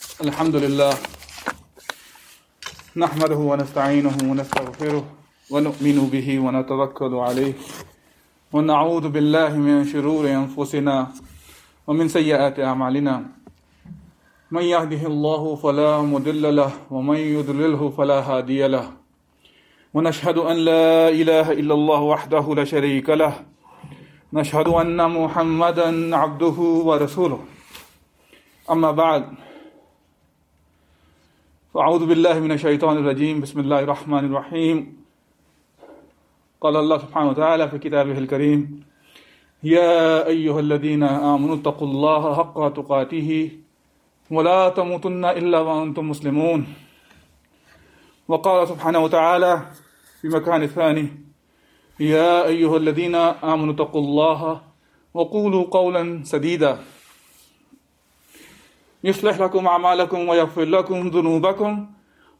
[0.00, 0.94] الحمد لله.
[2.96, 5.04] نحمده ونستعينه ونستغفره
[5.50, 7.54] ونؤمن به ونتوكل عليه.
[8.52, 10.96] ونعوذ بالله من شرور أنفسنا
[11.86, 13.24] ومن سيئات أعمالنا.
[14.50, 18.86] من يهده الله فلا مضل له ومن يضلله فلا هادي له.
[19.94, 23.34] ونشهد أن لا إله إلا الله وحده لا شريك له.
[24.32, 26.58] نشهد أن محمدا عبده
[26.88, 27.40] ورسوله.
[28.70, 29.49] أما بعد
[31.74, 33.46] فأعوذ بالله من الشيطان الرجيم.
[33.46, 34.76] بسم الله الرحمن الرحيم.
[36.60, 38.82] قال الله سبحانه وتعالى في كتابه الكريم
[39.62, 43.50] يا أيها الذين آمنوا اتقوا الله حق تقاته
[44.30, 46.66] ولا تموتن إلا وأنتم مسلمون.
[48.28, 49.62] وقال سبحانه وتعالى
[50.20, 51.06] في مكان ثاني
[52.00, 53.14] يا أيها الذين
[53.46, 54.60] آمنوا اتقوا الله
[55.14, 56.78] وقولوا قولا سديدا.
[59.03, 61.87] يصلح لكم أعمالكم ويغفر لكم ذنوبكم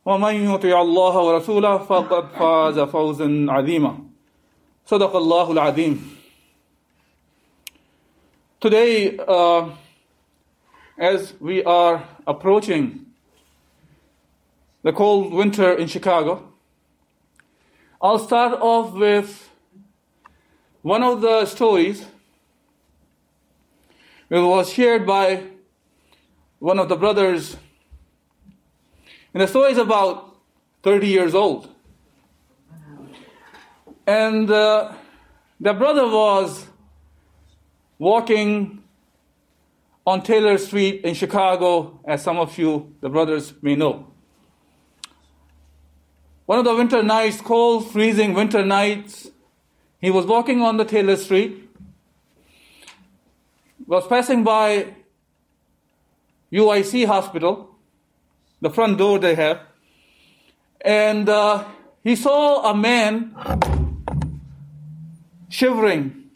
[0.06, 3.98] ومن يطع الله ورسوله فقد فاز فوزا عظيما
[4.86, 6.16] صدق الله العظيم
[8.62, 9.70] Today, uh,
[10.98, 13.06] as we are approaching
[14.82, 16.52] the cold winter in Chicago,
[18.02, 19.50] I'll start off with
[20.82, 22.06] one of the stories
[24.30, 25.44] that was shared by
[26.61, 27.57] one of the brothers.
[29.35, 30.37] And the story is about
[30.85, 31.69] 30 years old.
[34.07, 34.93] And uh,
[35.59, 36.67] the brother was
[37.99, 38.83] walking
[40.07, 44.07] on Taylor Street in Chicago, as some of you, the brothers, may know.
[46.47, 49.29] One of the winter nights, cold, freezing winter nights,
[50.01, 51.71] he was walking on the Taylor Street,
[53.87, 54.95] was passing by
[56.53, 57.77] UIC hospital,
[58.61, 59.61] the front door they have,
[60.81, 61.65] and uh,
[62.03, 63.35] he saw a man
[65.49, 66.31] shivering,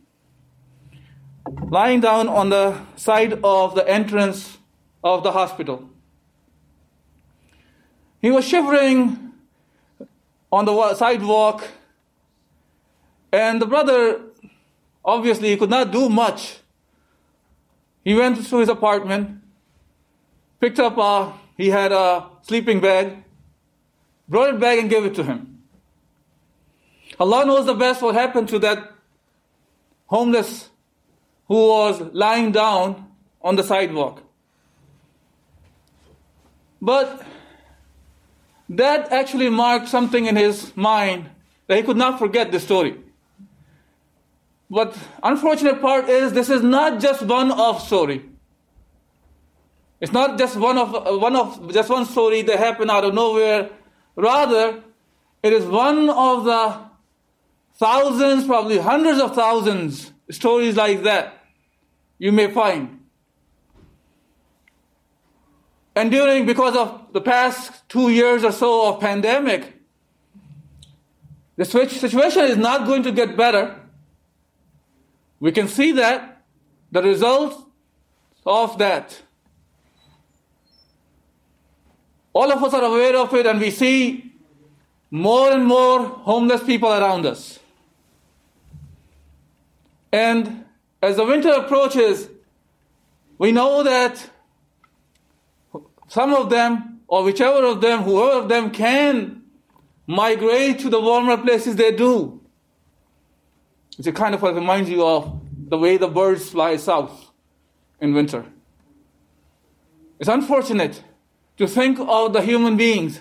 [1.69, 4.59] lying down on the side of the entrance
[5.03, 5.89] of the hospital.
[8.21, 9.33] He was shivering
[10.53, 11.67] on the sidewalk,
[13.33, 14.21] and the brother
[15.05, 16.59] obviously he could not do much.
[18.05, 19.41] He went to his apartment
[20.61, 23.25] picked up a, he had a sleeping bag,
[24.29, 25.63] brought it back and gave it to him.
[27.19, 28.93] Allah knows the best what happened to that
[30.07, 30.69] homeless
[31.49, 33.11] who was lying down
[33.43, 34.23] on the sidewalk.
[36.81, 37.25] But
[38.69, 41.31] that actually marked something in his mind
[41.67, 43.01] that he could not forget the story.
[44.71, 48.25] But unfortunate part is this is not just one off story.
[50.05, 53.71] It's not just one of one of just one story that happened out of nowhere.
[54.17, 54.83] Rather,
[55.43, 56.79] it is one of the
[57.77, 61.43] thousands, probably hundreds of thousands stories like that
[62.19, 63.01] you may find.
[65.97, 69.73] And during because of the past two years or so of pandemic,
[71.57, 73.81] the situation is not going to get better.
[75.41, 76.43] We can see that
[76.93, 77.57] the results
[78.45, 79.24] of that
[82.35, 84.33] all of us are aware of it, and we see
[85.11, 87.61] more and more homeless people around us.
[90.13, 90.65] And
[91.01, 92.29] as the winter approaches,
[93.39, 94.31] we know that
[96.09, 99.43] some of them, or whichever of them, whoever of them can
[100.07, 102.41] migrate to the warmer places, they do.
[103.99, 107.31] It kind of reminds you of the way the birds fly south
[108.01, 108.45] in winter.
[110.19, 111.03] It's unfortunate
[111.59, 113.21] to think of the human beings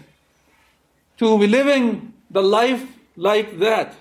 [1.17, 2.83] to be living the life
[3.15, 3.95] like that,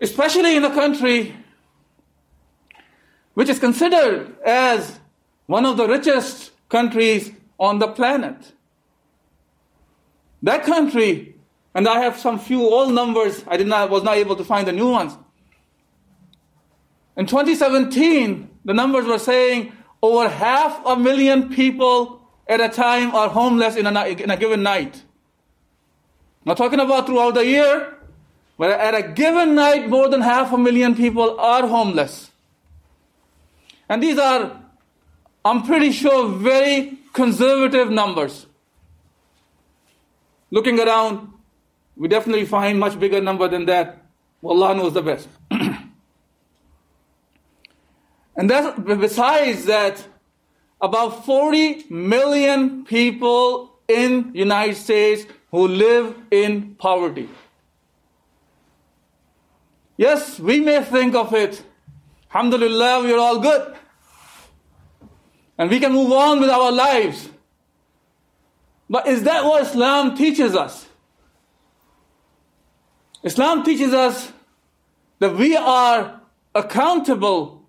[0.00, 1.34] especially in a country
[3.34, 4.98] which is considered as
[5.46, 8.52] one of the richest countries on the planet.
[10.42, 11.36] That country,
[11.74, 14.66] and I have some few old numbers, I did not, was not able to find
[14.66, 15.16] the new ones.
[17.16, 19.72] In 2017, the numbers were saying
[20.02, 22.19] over half a million people
[22.50, 25.04] at a time are homeless in a, in a given night.
[26.44, 27.96] Not talking about throughout the year,
[28.58, 32.30] but at a given night, more than half a million people are homeless.
[33.88, 34.60] And these are,
[35.44, 38.46] I'm pretty sure, very conservative numbers.
[40.50, 41.32] Looking around,
[41.96, 44.04] we definitely find much bigger number than that.
[44.44, 45.28] Allah knows the best.
[48.36, 50.04] and that, besides that,
[50.80, 57.28] about 40 million people in United States who live in poverty.
[59.96, 61.62] Yes, we may think of it,
[62.32, 63.76] alhamdulillah, we are all good.
[65.58, 67.28] And we can move on with our lives.
[68.88, 70.86] But is that what Islam teaches us?
[73.22, 74.32] Islam teaches us
[75.18, 76.22] that we are
[76.54, 77.59] accountable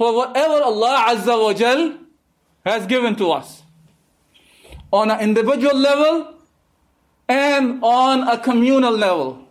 [0.00, 1.92] for whatever Allah Azza wa Jal
[2.64, 3.62] has given to us
[4.90, 6.36] on an individual level
[7.28, 9.46] and on a communal level.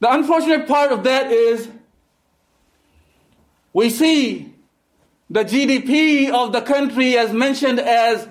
[0.00, 1.68] The unfortunate part of that is
[3.72, 4.52] we see
[5.30, 8.26] the GDP of the country as mentioned as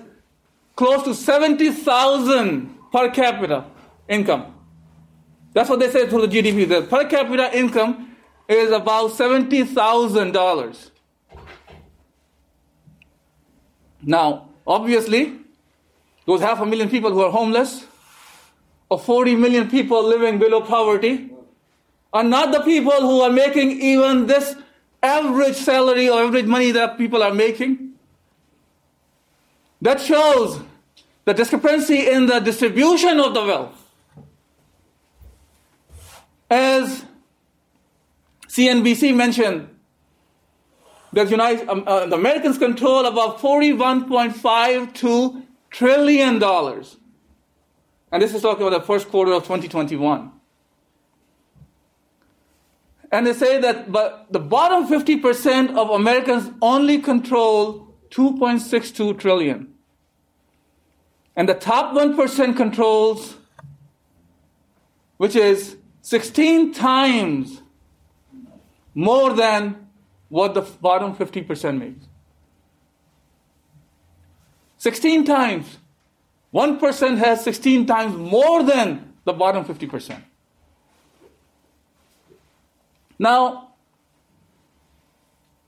[0.76, 3.64] close to 70,000 per capita
[4.06, 4.54] income.
[5.54, 6.68] That's what they say to the GDP.
[6.68, 8.13] The per capita income
[8.48, 10.90] is about $70,000.
[14.02, 15.38] Now, obviously,
[16.26, 17.86] those half a million people who are homeless,
[18.90, 21.30] or 40 million people living below poverty,
[22.12, 24.54] are not the people who are making even this
[25.02, 27.92] average salary or average money that people are making.
[29.80, 30.60] That shows
[31.24, 33.80] the discrepancy in the distribution of the wealth.
[36.50, 37.04] As
[38.54, 39.68] CNBC mentioned,
[41.12, 45.42] that United, um, uh, the Americans control about $41.52
[45.72, 46.40] trillion.
[48.12, 50.30] And this is talking about the first quarter of 2021.
[53.10, 59.74] And they say that but the bottom 50% of Americans only control 2.62 trillion.
[61.34, 63.36] And the top 1% controls,
[65.16, 67.62] which is 16 times
[68.94, 69.88] more than
[70.28, 72.06] what the bottom 50% makes.
[74.78, 75.78] 16 times.
[76.52, 80.22] 1% has 16 times more than the bottom 50%.
[83.18, 83.74] Now,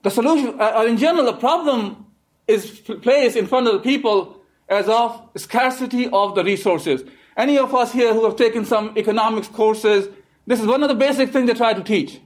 [0.02, 2.06] the solution, uh, in general, the problem
[2.46, 7.02] is placed in front of the people as of scarcity of the resources.
[7.36, 10.08] Any of us here who have taken some economics courses,
[10.46, 12.20] this is one of the basic things they try to teach.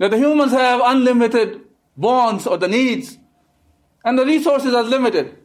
[0.00, 1.60] That the humans have unlimited
[1.94, 3.18] wants or the needs,
[4.02, 5.36] and the resources are limited.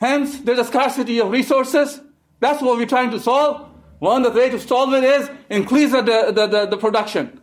[0.00, 2.00] Hence, there's a scarcity of resources.
[2.40, 3.68] That's what we're trying to solve.
[3.98, 7.42] One of the ways to solve it is increase the, the, the, the production.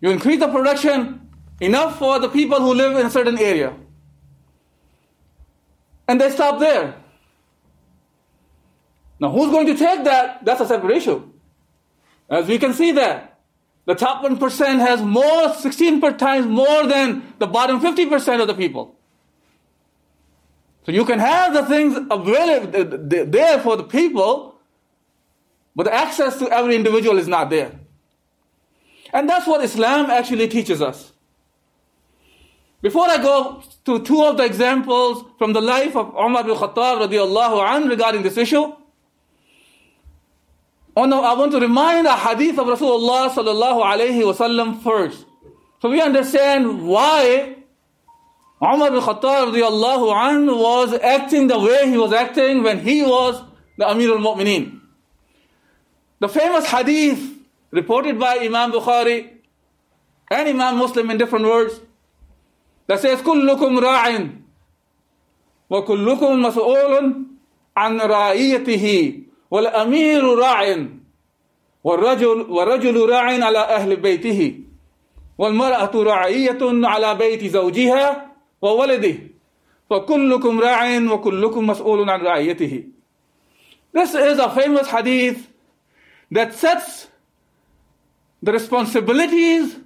[0.00, 1.28] You increase the production
[1.60, 3.72] enough for the people who live in a certain area.
[6.08, 6.96] And they stop there.
[9.20, 10.44] Now, who's going to take that?
[10.44, 11.30] That's a separate issue.
[12.28, 13.35] As we can see that
[13.86, 18.96] the top 1% has more, 16 times more than the bottom 50% of the people.
[20.84, 24.56] So you can have the things available there for the people,
[25.74, 27.72] but the access to every individual is not there.
[29.12, 31.12] And that's what Islam actually teaches us.
[32.82, 37.08] Before I go to two of the examples from the life of Umar bin Khattab
[37.08, 38.72] radiallahu anh regarding this issue,
[40.95, 45.25] oh no, I want to remind a hadith of Rasulullah sallallahu alayhi wasallam first.
[45.81, 47.55] So we understand why
[48.61, 53.41] Umar bin Khattab radiallahu anh was acting the way he was acting when he was
[53.77, 54.79] the Amir al-Mu'mineen.
[56.19, 57.37] The famous hadith
[57.71, 59.29] reported by Imam Bukhari
[60.29, 61.79] and Imam Muslim in different words
[62.85, 64.29] that says كلكم راع
[65.69, 67.25] وكلكم مسؤول
[67.77, 70.86] عن رعيته والأمير راع
[71.84, 74.60] والرجل والرجل راع على أهل بيته
[75.38, 79.14] والمرأة رعية على بيت زوجها وولده
[79.90, 82.84] فكلكم راع وكلكم مسؤول عن رعيته
[83.92, 85.48] This is a famous hadith
[86.30, 87.08] that sets
[88.42, 89.76] the responsibilities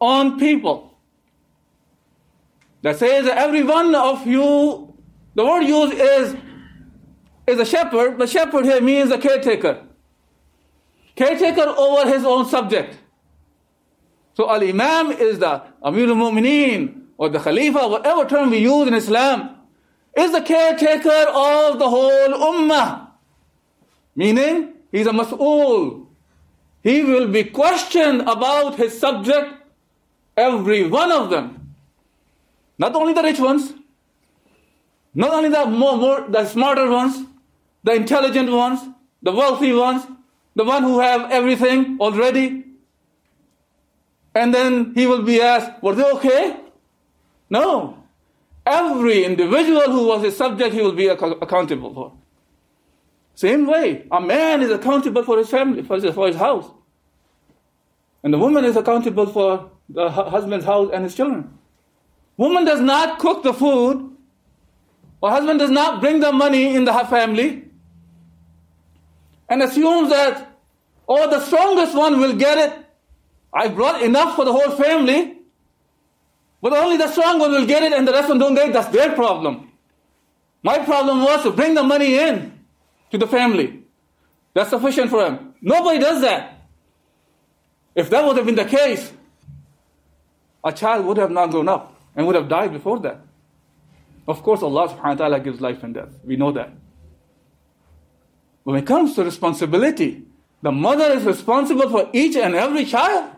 [0.00, 0.98] on people.
[2.82, 4.92] That says every one of you,
[5.34, 6.36] the word used is,
[7.46, 8.18] is a shepherd.
[8.18, 9.82] The shepherd here means a caretaker.
[11.14, 12.98] Caretaker over his own subject.
[14.34, 18.88] So Al Imam is the Amir al Mu'mineen, or the Khalifa, whatever term we use
[18.88, 19.56] in Islam,
[20.16, 23.08] is the caretaker of the whole Ummah.
[24.16, 26.06] Meaning, he's a mas'ul.
[26.82, 29.54] He will be questioned about his subject,
[30.36, 31.74] every one of them.
[32.76, 33.72] Not only the rich ones,
[35.14, 37.24] not only the more, more the smarter ones,
[37.84, 38.80] the intelligent ones,
[39.22, 40.04] the wealthy ones,
[40.56, 42.64] the one who have everything already.
[44.34, 46.60] And then he will be asked, were they okay?
[47.48, 47.98] No.
[48.66, 52.12] Every individual who was a subject, he will be accountable for.
[53.34, 56.70] Same way, a man is accountable for his family, for his, for his house.
[58.22, 61.58] And the woman is accountable for the husband's house and his children.
[62.36, 64.16] Woman does not cook the food,
[65.20, 67.63] or husband does not bring the money in the family,
[69.54, 70.50] and assumes that,
[71.08, 72.76] oh, the strongest one will get it.
[73.52, 75.38] I brought enough for the whole family,
[76.60, 78.70] but only the strong one will get it and the rest of them don't get
[78.70, 78.72] it.
[78.72, 79.70] That's their problem.
[80.64, 82.58] My problem was to bring the money in
[83.12, 83.84] to the family.
[84.54, 85.54] That's sufficient for him.
[85.62, 86.66] Nobody does that.
[87.94, 89.12] If that would have been the case,
[90.64, 93.20] a child would have not grown up and would have died before that.
[94.26, 96.10] Of course, Allah subhanahu wa ta'ala gives life and death.
[96.24, 96.72] We know that.
[98.64, 100.24] When it comes to responsibility,
[100.62, 103.30] the mother is responsible for each and every child.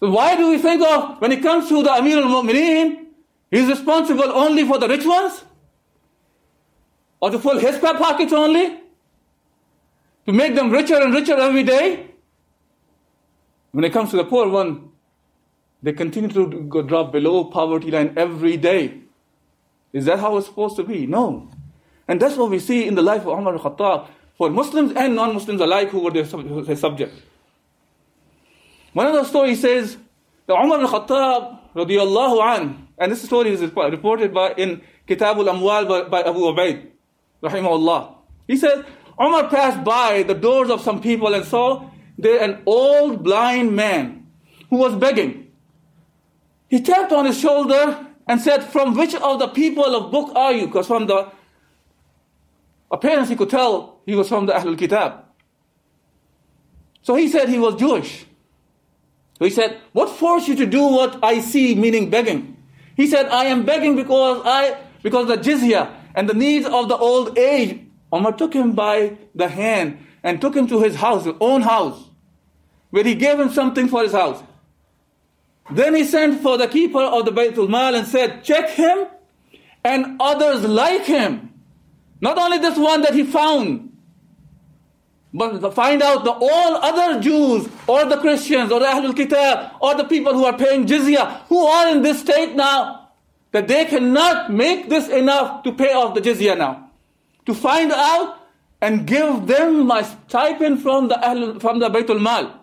[0.00, 3.06] So why do we think of, when it comes to the Amir al-Mu'mineen,
[3.50, 5.44] he's responsible only for the rich ones?
[7.20, 8.80] Or to fill his pockets only?
[10.26, 12.10] To make them richer and richer every day?
[13.72, 14.90] When it comes to the poor one,
[15.82, 19.00] they continue to go drop below poverty line every day.
[19.92, 21.06] Is that how it's supposed to be?
[21.06, 21.48] No.
[22.06, 25.60] And that's what we see in the life of Umar al-Khattab for Muslims and non-Muslims
[25.60, 27.14] alike who were their, their subject.
[28.92, 29.96] One of the stories says
[30.46, 36.28] that Umar al-Khattab an, and this story is reported by in Kitab al-Amwal by, by
[36.28, 36.86] Abu Ubaid,
[37.42, 38.14] rahimahullah.
[38.46, 38.84] He says,
[39.20, 44.26] Umar passed by the doors of some people and saw there an old blind man
[44.70, 45.50] who was begging.
[46.68, 50.52] He tapped on his shoulder and said, From which of the people of book are
[50.52, 50.66] you?
[50.66, 51.30] Because from the
[52.90, 55.24] appearance he could tell he was from the Ahlul Kitab.
[57.02, 58.26] So he said he was Jewish.
[59.38, 62.56] So he said, What forced you to do what I see, meaning begging?
[62.96, 66.96] He said, I am begging because I because the jizya and the needs of the
[66.96, 67.80] old age.
[68.12, 72.10] Umar took him by the hand and took him to his house, his own house,
[72.90, 74.42] where he gave him something for his house.
[75.70, 79.06] Then he sent for the keeper of the Baytul Mal and said, Check him
[79.82, 81.53] and others like him.
[82.24, 83.92] Not only this one that he found,
[85.34, 89.72] but to find out the all other Jews or the Christians or the Ahlul Kitab
[89.78, 93.10] or the people who are paying jizya who are in this state now
[93.50, 96.88] that they cannot make this enough to pay off the jizya now.
[97.44, 98.40] To find out
[98.80, 102.58] and give them my stipend from the Ahlul, from the Baytul Mal.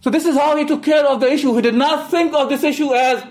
[0.00, 1.54] So this is how he took care of the issue.
[1.54, 3.22] He did not think of this issue as,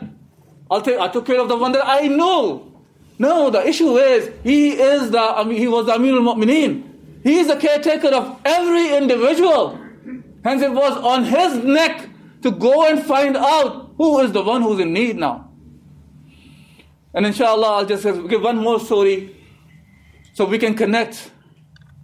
[0.74, 2.72] I'll take, I took care of the one that I know.
[3.20, 7.22] No, the issue is, he is the, I mean, he was the Amir al-Mu'mineen.
[7.22, 9.78] He is the caretaker of every individual.
[10.44, 12.10] Hence it was on his neck
[12.42, 15.52] to go and find out who is the one who's in need now.
[17.14, 19.36] And inshallah, I'll just give one more story
[20.34, 21.30] so we can connect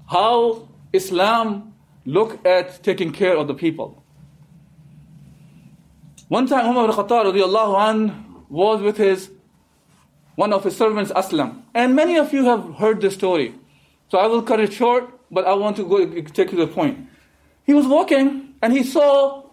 [0.07, 1.73] how Islam
[2.05, 4.03] look at taking care of the people.
[6.27, 9.31] One time Umar al-Khattab an, was with his
[10.35, 11.63] one of his servants, Aslam.
[11.73, 13.55] And many of you have heard this story.
[14.09, 17.07] So I will cut it short, but I want to go take to the point.
[17.65, 19.43] He was walking and he saw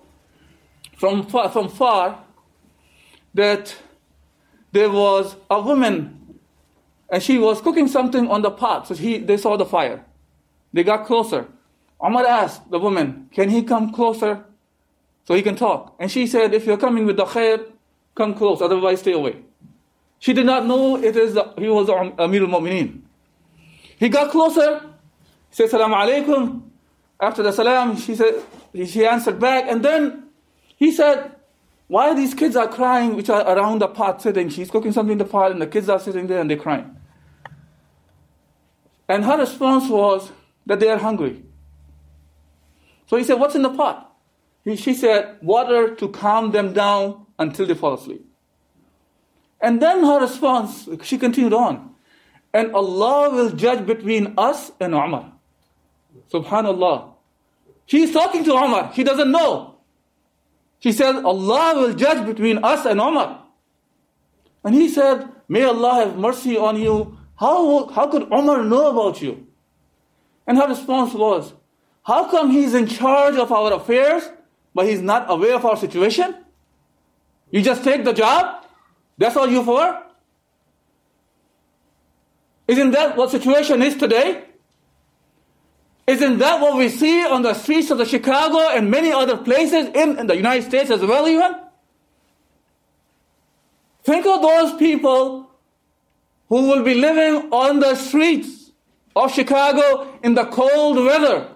[0.96, 2.24] from far, from far
[3.34, 3.76] that
[4.72, 6.38] there was a woman
[7.10, 8.86] and she was cooking something on the pot.
[8.88, 10.04] So he, they saw the fire.
[10.72, 11.48] They got closer.
[12.04, 14.44] Umar asked the woman, Can he come closer?
[15.26, 15.96] so he can talk.
[15.98, 17.66] And she said, if you're coming with the khair,
[18.16, 19.36] come close, otherwise stay away.
[20.18, 23.02] She did not know it is he was Amir al-Mu'mineen.
[23.98, 24.80] He got closer,
[25.50, 26.62] he said, Salam alaikum.
[27.18, 28.42] After the salam, she said,
[28.74, 30.24] she answered back, and then
[30.76, 31.32] he said,
[31.88, 34.48] why these kids are crying, which are around the pot sitting?
[34.48, 36.96] She's cooking something in the pot, and the kids are sitting there and they're crying.
[39.08, 40.32] And her response was
[40.66, 41.44] that they are hungry.
[43.06, 44.02] So he said, What's in the pot?
[44.74, 48.24] she said, water to calm them down until they fall asleep.
[49.60, 51.94] And then her response, she continued on,
[52.52, 55.32] and Allah will judge between us and Umar.
[56.32, 57.12] Subhanallah.
[57.86, 58.92] She is talking to Umar.
[58.94, 59.76] She doesn't know.
[60.80, 63.42] She said, Allah will judge between us and Umar.
[64.64, 67.18] And he said, May Allah have mercy on you.
[67.36, 69.46] How, how could Umar know about you?
[70.46, 71.52] And her response was,
[72.02, 74.28] How come he's in charge of our affairs,
[74.74, 76.34] but he's not aware of our situation?
[77.56, 78.66] You just take the job?
[79.16, 80.02] That's all you for?
[82.68, 84.44] Isn't that what situation is today?
[86.06, 89.86] Isn't that what we see on the streets of the Chicago and many other places
[89.86, 91.54] in, in the United States as well even?
[94.04, 95.50] Think of those people
[96.50, 98.70] who will be living on the streets
[99.16, 101.55] of Chicago in the cold weather.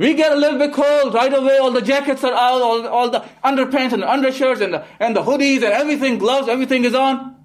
[0.00, 1.58] We get a little bit cold right away.
[1.58, 5.22] All the jackets are out, all, all the underpants and undershirts and the, and the
[5.22, 7.36] hoodies and everything, gloves, everything is on.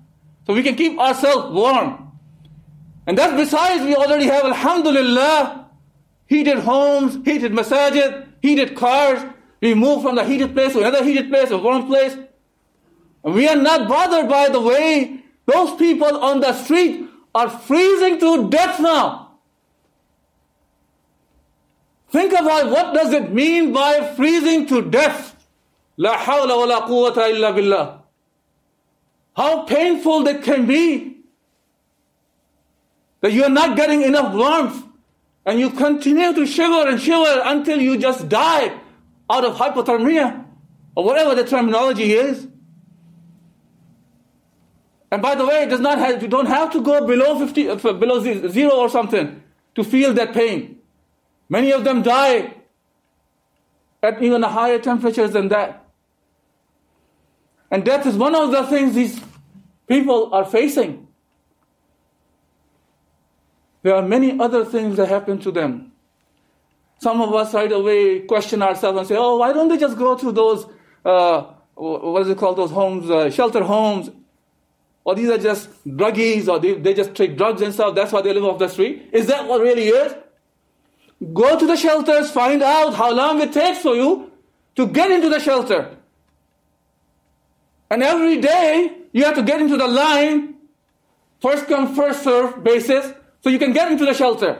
[0.47, 2.13] So we can keep ourselves warm.
[3.05, 5.69] And that's besides we already have, alhamdulillah,
[6.27, 9.21] heated homes, heated masajid, heated cars.
[9.59, 12.17] We move from the heated place to another heated place, a warm place.
[13.25, 18.17] And we are not bothered by the way those people on the street are freezing
[18.21, 19.24] to death now.
[22.15, 25.35] Think about what does it mean by freezing to death.
[25.97, 28.03] La hawla wa la quwwata illa billah.
[29.35, 31.17] How painful that can be.
[33.19, 34.81] That you are not getting enough warmth.
[35.45, 38.79] And you continue to shiver and shiver until you just die
[39.29, 40.45] out of hypothermia.
[40.95, 42.47] Or whatever the terminology is.
[45.11, 47.69] And by the way, it does not have, you don't have to go below 50,
[47.71, 49.43] uh, below zero or something
[49.75, 50.74] to feel that pain.
[51.49, 52.53] Many of them die
[54.01, 55.85] at even higher temperatures than that.
[57.71, 59.19] And death is one of the things these
[59.87, 61.07] people are facing.
[63.83, 65.91] There are many other things that happen to them.
[66.99, 70.17] Some of us right away question ourselves and say, oh, why don't they just go
[70.17, 70.65] to those,
[71.03, 71.41] uh,
[71.75, 74.09] what is it called, those homes, uh, shelter homes,
[75.03, 78.21] or these are just druggies, or they, they just take drugs and stuff, that's why
[78.21, 79.09] they live off the street.
[79.11, 80.15] Is that what really is?
[81.33, 84.31] Go to the shelters, find out how long it takes for you
[84.75, 85.95] to get into the shelter.
[87.89, 90.55] And every day, you have to get into the line,
[91.41, 94.59] first come, first serve basis, so you can get into the shelter.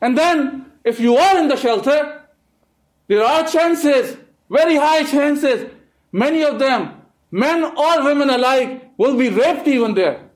[0.00, 2.22] And then, if you are in the shelter,
[3.08, 4.16] there are chances,
[4.48, 5.70] very high chances,
[6.12, 10.30] many of them, men or women alike, will be raped even there.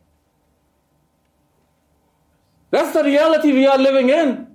[2.70, 4.47] That's the reality we are living in.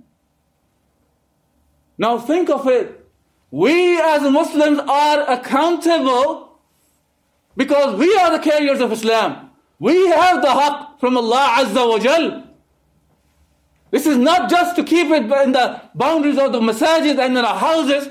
[1.98, 3.06] Now think of it.
[3.50, 6.58] We as Muslims are accountable
[7.56, 9.50] because we are the carriers of Islam.
[9.78, 12.44] We have the haqq from Allah Azza wa Jal.
[13.90, 17.44] This is not just to keep it in the boundaries of the masajid and in
[17.44, 18.08] our houses.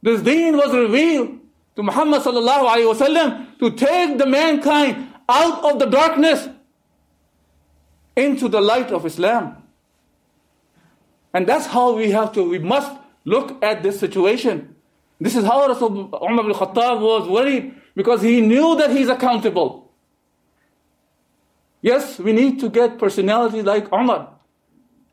[0.00, 1.38] This deen was revealed
[1.76, 6.48] to Muhammad sallallahu alayhi wasallam to take the mankind out of the darkness
[8.16, 9.62] into the light of Islam.
[11.38, 12.90] And that's how we have to, we must
[13.24, 14.74] look at this situation.
[15.20, 19.92] This is how Rasul Umar ibn Khattab was worried because he knew that he's accountable.
[21.80, 24.30] Yes, we need to get personalities like Umar.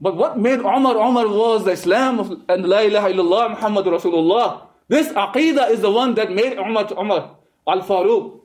[0.02, 4.62] But what made Umar Umar was the Islam of, and La ilaha illallah Muhammad Rasulullah.
[4.88, 7.36] This aqidah is the one that made Umar Umar
[7.68, 8.40] al-Faruq.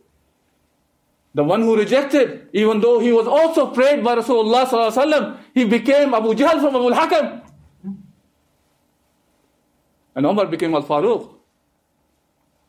[1.32, 6.34] The one who rejected, even though he was also prayed by Rasulullah he became Abu
[6.34, 7.46] Jahl from Abu al-Hakam.
[10.14, 11.34] And Umar became al-Faruq.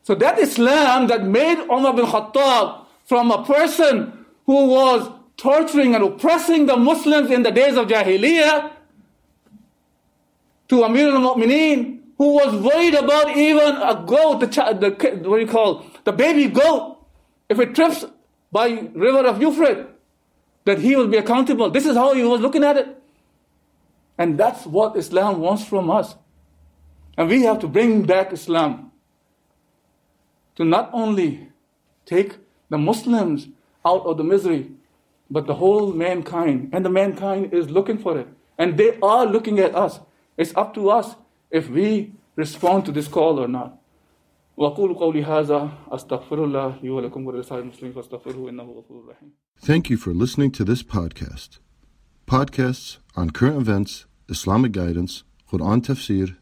[0.02, 6.04] So that Islam that made Umar bin Khattab from a person who was torturing and
[6.04, 8.70] oppressing the Muslims in the days of Jahiliyyah
[10.68, 15.50] to Amir al-Mu'mineen who was worried about even a goat, the, the what do you
[15.50, 17.04] call, the baby goat,
[17.48, 18.04] if it trips
[18.52, 19.86] by river of Euphrates,
[20.64, 21.68] that he will be accountable.
[21.70, 23.02] This is how he was looking at it.
[24.16, 26.14] And that's what Islam wants from us.
[27.16, 28.90] And we have to bring back Islam
[30.56, 31.48] to not only
[32.06, 32.36] take
[32.70, 33.48] the Muslims
[33.84, 34.70] out of the misery,
[35.30, 36.70] but the whole mankind.
[36.72, 38.28] And the mankind is looking for it.
[38.58, 40.00] And they are looking at us.
[40.36, 41.16] It's up to us
[41.50, 43.78] if we respond to this call or not.
[49.58, 51.58] Thank you for listening to this podcast.
[52.26, 56.36] Podcasts on current events, Islamic guidance, Quran tafsir,